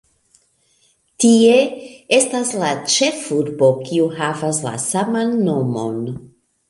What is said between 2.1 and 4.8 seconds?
estas la ĉefurbo, kiu havas la